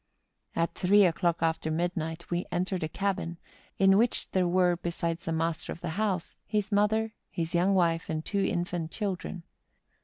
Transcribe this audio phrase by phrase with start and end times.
[0.55, 3.37] At three o'clock after midnight we en¬ tered a cabin,
[3.77, 8.09] in which there were, besides the master of the house, his mother, his young wife,
[8.09, 9.43] and two infant children.